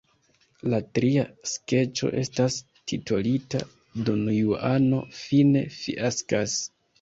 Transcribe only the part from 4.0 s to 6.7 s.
Donjuano fine fiaskas.